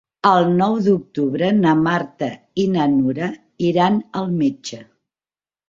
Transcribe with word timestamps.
El 0.27 0.47
nou 0.61 0.77
d'octubre 0.87 1.49
na 1.57 1.73
Marta 1.83 2.31
i 2.63 2.67
na 2.77 2.89
Nura 2.95 3.29
iran 3.71 4.03
al 4.25 4.35
metge. 4.43 4.85